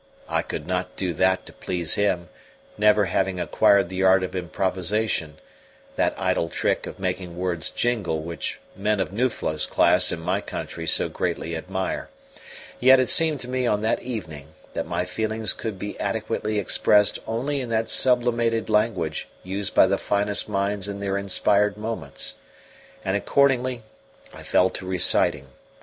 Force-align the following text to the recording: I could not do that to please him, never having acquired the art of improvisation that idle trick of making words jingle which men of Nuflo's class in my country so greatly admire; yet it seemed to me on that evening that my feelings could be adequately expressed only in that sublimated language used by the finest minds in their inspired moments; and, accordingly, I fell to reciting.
I 0.27 0.41
could 0.41 0.65
not 0.65 0.95
do 0.95 1.13
that 1.13 1.45
to 1.45 1.53
please 1.53 1.93
him, 1.93 2.29
never 2.75 3.05
having 3.05 3.39
acquired 3.39 3.87
the 3.89 4.01
art 4.01 4.23
of 4.23 4.35
improvisation 4.35 5.37
that 5.95 6.15
idle 6.17 6.49
trick 6.49 6.87
of 6.87 6.97
making 6.97 7.37
words 7.37 7.69
jingle 7.69 8.23
which 8.23 8.59
men 8.75 8.99
of 8.99 9.13
Nuflo's 9.13 9.67
class 9.67 10.11
in 10.11 10.19
my 10.19 10.41
country 10.41 10.87
so 10.87 11.07
greatly 11.07 11.55
admire; 11.55 12.09
yet 12.79 12.99
it 12.99 13.09
seemed 13.09 13.41
to 13.41 13.47
me 13.47 13.67
on 13.67 13.81
that 13.81 14.01
evening 14.01 14.53
that 14.73 14.87
my 14.87 15.05
feelings 15.05 15.53
could 15.53 15.77
be 15.77 15.99
adequately 15.99 16.57
expressed 16.57 17.19
only 17.27 17.61
in 17.61 17.69
that 17.69 17.87
sublimated 17.87 18.71
language 18.71 19.29
used 19.43 19.75
by 19.75 19.85
the 19.85 19.99
finest 19.99 20.49
minds 20.49 20.87
in 20.87 20.99
their 20.99 21.15
inspired 21.15 21.77
moments; 21.77 22.37
and, 23.05 23.15
accordingly, 23.15 23.83
I 24.33 24.41
fell 24.41 24.71
to 24.71 24.85
reciting. 24.87 25.49